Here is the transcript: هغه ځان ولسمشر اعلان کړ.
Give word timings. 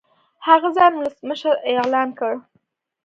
هغه 0.47 0.67
ځان 0.77 0.91
ولسمشر 0.95 1.55
اعلان 1.69 2.09
کړ. 2.19 2.33